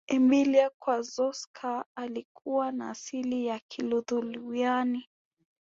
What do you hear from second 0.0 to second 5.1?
emilia kaczorowska alikuwa na asili ya kiluthiwania